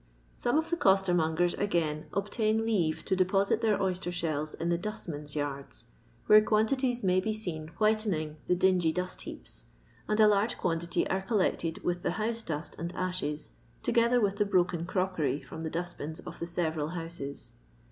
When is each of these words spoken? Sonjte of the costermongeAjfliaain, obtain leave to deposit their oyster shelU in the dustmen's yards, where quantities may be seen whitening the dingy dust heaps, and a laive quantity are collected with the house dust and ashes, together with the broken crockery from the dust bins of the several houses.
Sonjte 0.35 0.57
of 0.57 0.69
the 0.71 0.77
costermongeAjfliaain, 0.77 2.05
obtain 2.11 2.65
leave 2.65 3.05
to 3.05 3.15
deposit 3.15 3.61
their 3.61 3.79
oyster 3.79 4.09
shelU 4.09 4.59
in 4.59 4.69
the 4.69 4.77
dustmen's 4.79 5.35
yards, 5.35 5.85
where 6.25 6.41
quantities 6.41 7.03
may 7.03 7.19
be 7.19 7.35
seen 7.35 7.67
whitening 7.77 8.37
the 8.47 8.55
dingy 8.55 8.91
dust 8.91 9.21
heaps, 9.21 9.65
and 10.07 10.19
a 10.19 10.27
laive 10.27 10.57
quantity 10.57 11.07
are 11.07 11.21
collected 11.21 11.83
with 11.83 12.01
the 12.01 12.13
house 12.13 12.41
dust 12.41 12.75
and 12.79 12.95
ashes, 12.95 13.51
together 13.83 14.19
with 14.19 14.37
the 14.37 14.43
broken 14.45 14.87
crockery 14.87 15.39
from 15.39 15.61
the 15.61 15.69
dust 15.69 15.99
bins 15.99 16.19
of 16.21 16.39
the 16.39 16.47
several 16.47 16.87
houses. 16.87 17.53